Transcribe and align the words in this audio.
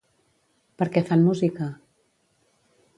Per 0.79 0.87
què 0.95 1.05
fan 1.11 1.23
música? 1.27 1.71